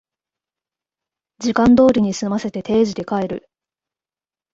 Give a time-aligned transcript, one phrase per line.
[1.37, 3.47] 時間通りに済ませて定時で帰る